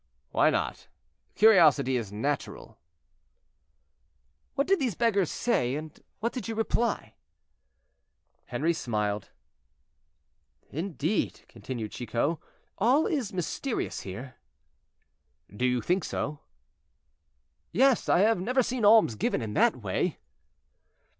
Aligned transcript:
"Why 0.31 0.49
not? 0.49 0.87
Curiosity 1.35 1.95
is 1.95 2.11
natural." 2.11 2.79
"What 4.55 4.65
did 4.65 4.79
these 4.79 4.95
beggars 4.95 5.29
say, 5.29 5.75
and 5.75 6.01
what 6.21 6.33
did 6.33 6.47
you 6.47 6.55
reply?" 6.55 7.13
Henri 8.51 8.73
smiled. 8.73 9.29
"Indeed," 10.71 11.41
continued 11.47 11.91
Chicot, 11.91 12.39
"all 12.79 13.05
is 13.05 13.31
mysterious 13.31 13.99
here." 13.99 14.37
"Do 15.55 15.67
you 15.67 15.81
think 15.81 16.03
so?" 16.03 16.39
"Yes; 17.71 18.09
I 18.09 18.21
have 18.21 18.41
never 18.41 18.63
seen 18.63 18.83
alms 18.83 19.13
given 19.13 19.39
in 19.43 19.53
that 19.53 19.83
way." 19.83 20.17